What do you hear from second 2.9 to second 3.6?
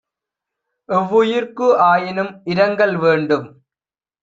வேண்டும்